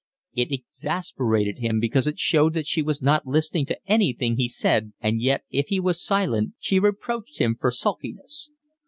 [0.33, 4.93] It exasperated him because it showed that she was not listening to anything he said,
[4.99, 8.49] and yet, if he was silent, she reproached him for sulkiness.